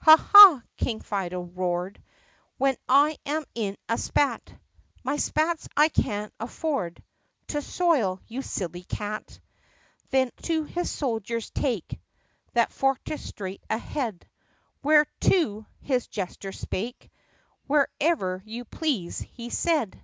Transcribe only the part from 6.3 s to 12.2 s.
afford To soil, you silly cat!" Then to his soldiers, "Take